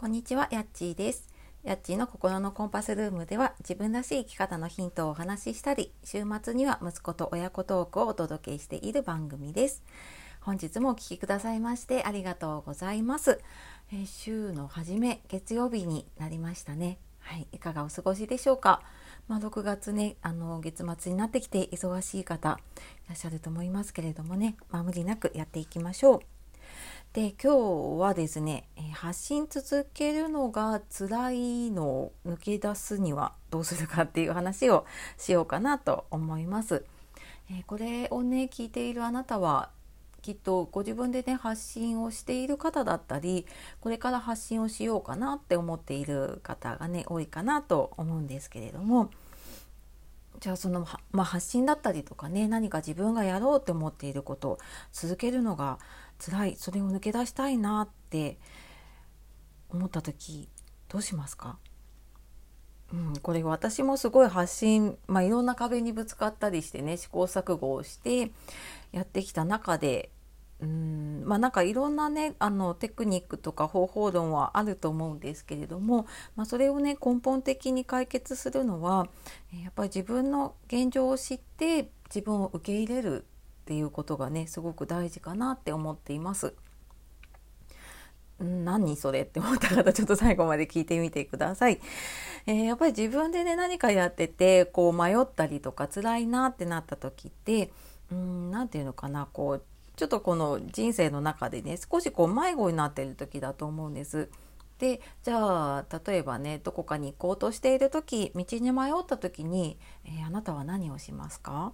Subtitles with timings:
[0.00, 1.28] こんにちは、やっちーです。
[1.64, 9.82] やっちーの心のコンパスルームでは自分らしい生き方のヒントをお話ししたり、週末には息子と親子トークをお届けしている番組です。
[10.40, 13.40] 本日もお聴きくださいましてありがとうございます。
[13.92, 17.00] えー、週の初め、月曜日になりましたね。
[17.18, 18.82] はい、いかがお過ごしでしょうか？
[19.26, 22.60] まあ、6月ね、あの月末になってきて忙しい方
[23.04, 26.37] いらっしゃると思いますけれどもね、まあ、無理なくやっていきましょう。
[27.18, 34.86] で今日はですね発信続けるのが辛いのを抜け出すにはどうするかっていう話を
[35.16, 36.84] しようかなと思います。
[37.50, 39.70] えこれをね聞いているあなたは
[40.22, 43.46] きっとご自分でね発信をしている方だったり
[43.80, 49.10] これから発信をしようかなって思っている方がね多いかなと思うんですけれども
[50.40, 54.58] じゃあその、まあ、発信だったりとかね何か自分がやろうって思っていることを
[54.92, 55.78] 続けるのが
[56.18, 58.38] 辛いそれを抜け出したいなって
[59.68, 60.48] 思った時
[60.88, 61.58] どうしますか？
[62.92, 68.30] うん、これ私もすごい発信、まあ、いろんな壁にぶつかったりしてね試行錯誤をして
[68.92, 70.10] やってきた中で
[70.60, 79.08] うんまあなんかいろんなねあのテクニックとか方法論はあると思うんですけれども、まあ、それをね根本的に解決するのは
[79.62, 86.54] やっぱり自分の現状を知って自分を受け入れるっていうことがねすごく大事かなって思っています。
[88.40, 91.80] 何それって思った方ちょっと最後まで聞いてみてください。
[92.46, 97.72] えー、やっぱり自分でね何かやっててこう迷ったりとか辛いなってなった時って
[98.12, 99.62] うん何て言うのかなこう
[99.98, 104.30] ちょっとこの人生の中でね少しこう迷子になってる時だと思うんです。
[104.78, 111.72] でじゃあ例えばねどこかに行こうとしている時道に迷った時に、えー、あなたは何をしますか？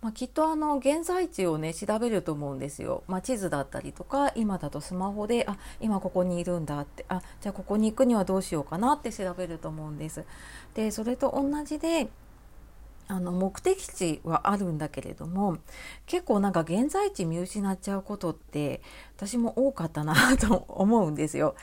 [0.00, 10.24] まあ、きっとあの現在地をね調べると思うんですよ、まあ、地図だったりとか今だとスマホであ今ここにいるんだってあじゃあここに行くにはどうしようかなって調べると思うんです。
[10.72, 12.08] でそれと同じで
[13.10, 15.58] あの目的地はあるんだけれども
[16.06, 18.82] 結構なんか現在地見失っちゃうことって
[19.16, 21.56] 私も多かったなと思うんですよ。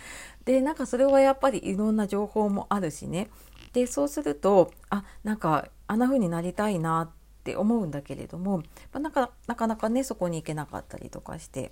[0.43, 3.29] でなんかそれはやっぱりいろんな情報もあるしね
[3.71, 7.09] でそうするとあなんかあんな風になりたいなっ
[7.45, 11.71] て思うんだけれども、まあ、なかなかなかねそこに行けなかったりとかして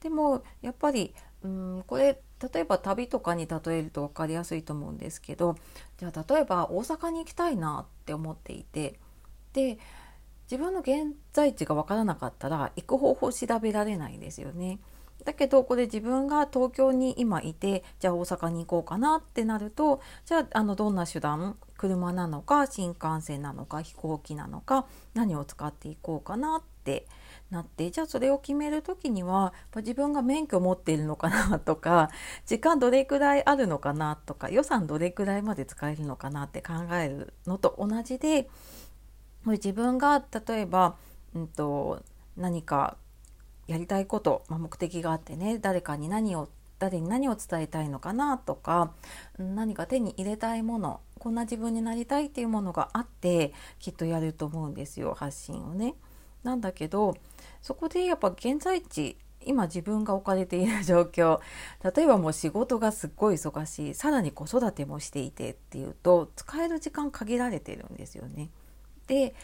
[0.00, 2.20] でもやっぱりうんこれ
[2.52, 5.56] 例えば旅とかに例えると分かりやすいと思うんですけど
[5.98, 8.98] じゃあ例えば大阪に行きたいなって思っていて
[9.52, 9.78] で
[10.50, 14.78] 自分の現在地が分からなかったら行く方法調べられないですよね。
[15.24, 27.06] だけどこれ自分が東京に今いてじゃあ大阪に行こうかなってなるとじゃああのどんな手段車なのか新幹線なのか飛行機なのか何を使っていこうかなって
[27.50, 32.10] なってじゃあそれを決める時には自分が免許持っているのかなとか
[32.46, 38.48] 時間どれくらいあるのかなとか予算どれくらいまで使えるのかなって考えるのと同じで
[39.44, 40.96] もう自分が例えば、
[41.34, 42.02] うんと、
[42.36, 42.96] 何か
[43.66, 46.48] やりたいこと、まあ、目的があってね誰かに何を
[46.78, 48.92] 誰に何を伝えたいのかなとか
[49.38, 55.94] 何か手に入れたいものこんな自分になりたいっていうものがあってきっとやると思うんですよ発信をね。
[56.42, 57.16] なんだけど
[57.60, 61.38] そこでやっぱ現在地今自分が置かれている状況
[61.94, 68.50] 例えばもう仕事がすっごい忙しいさらに子育てもしていてっていうと使える時間限られてるんですよね。
[69.06, 69.34] で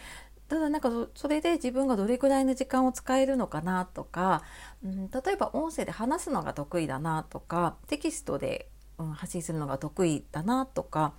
[0.48, 4.42] ただなんかそれで自分がどれくらいの時間を使えるのかなとか、
[4.82, 11.12] うん、例えば音声で話すのが得意だなとかテキストで、うん、発信するのが得意だなとか、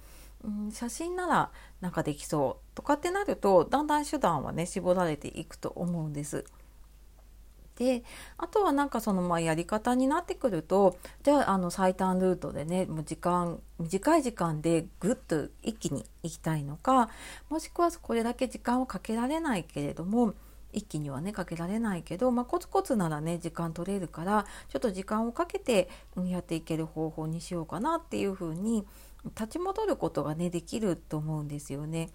[0.43, 6.45] うん、写真ならなんかできそうとかってなるとだんだん手段はね絞られていくと思うんです。
[7.79, 8.03] で
[8.37, 17.09] あとはなんかそのまあやり方になってくるとじゃああの最短ルートでねもう時間短い時間でぐっと一気に行きたいのか
[17.49, 20.33] もしくはこれだけ時間をかけられないけれども
[20.73, 25.89] 一気にはねかけられないけど、まあ、コツコツならね時間取れるからちょっと時間をかけて
[26.27, 28.85] やっていける方法にしようかなっていうふうに
[29.25, 32.09] 立ち戻ることがねできると思うんですよね。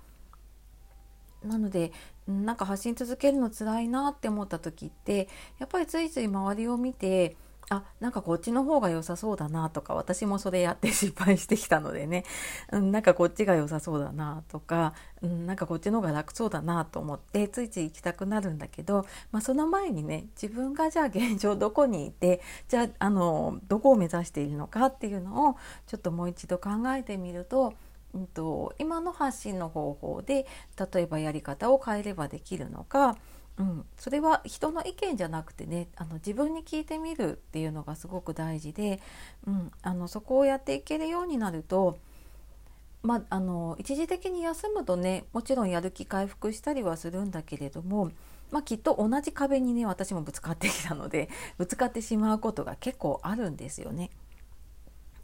[1.45, 1.93] なので
[2.27, 7.37] なんか発信続けるの辛いなって思った時ってやっぱりついつい周りを見て
[7.71, 12.25] あなんかこっちの方が良さそうだなとか私もそれやって失敗してきたのでね、
[12.73, 25.57] うん、なんかこっちが良さそうだなとか、うん、なんかこっちの方が楽そうだなと思ってついつい行きたくなるんだけど、まあ、その前にね自分がじゃあ現状どこにいてじゃああのどこを目指しているのかっていうのを
[25.87, 27.75] ちょっともう一度考えてみると
[28.15, 30.47] うんと、今の発信の方法で
[30.93, 33.17] 例えばやり方を変えればできるのか
[33.57, 39.01] うん、それは人の意見じゃなくてねあの自分に聞いてみるっていうのがすごく大事で、
[39.47, 41.99] うん、あのそこをやっていけるようになると、
[43.03, 48.11] まあ、の一時的に休むとねもちろんやる気回復したりはするんだけれども、
[48.51, 54.11] まあ、きっと同じ壁にね私もぶつかってきたので ぶつかってしまうことが結構あるんですよね。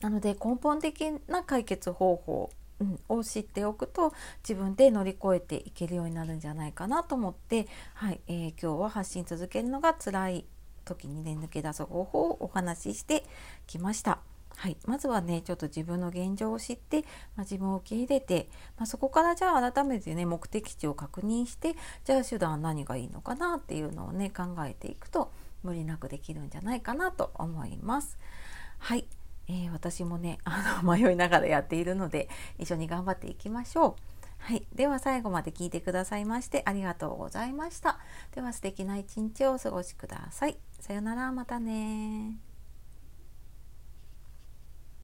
[0.00, 2.50] なので根本的な解決方法
[2.80, 4.12] うん、を知っておくと
[4.42, 10.44] 自分で乗り越えていけるようになるんじゃないかなと思って、はいえー、今日は発信続けるのが辛い
[10.84, 13.24] 時にね抜け出す方法をお話しして
[13.66, 14.18] きました。
[14.56, 17.02] はい、まずはねちょっと自分の現状を知って、
[17.34, 25.32] まあ、自分を受け入れて、まあ、そこからじゃあ改めてね目的地を確認してじゃあ手段何がいいのかなっていうのをね考えていくと
[25.62, 28.18] 無理なくできるんじゃないかなと思います。
[28.78, 29.06] はい、
[29.50, 33.94] えー、私もねあの 迷いながらやっているので一緒に頑張っていきましょう。
[34.38, 37.98] はい、では最後まで聞いてくださいましてありがとうございました。
[38.32, 40.56] では素敵な一日をお過ごしください。
[40.78, 42.49] さよならまたね